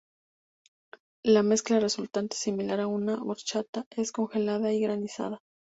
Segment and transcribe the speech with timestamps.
[1.23, 5.37] La mezcla resultante, similar a una horchata, es congelada y granizada.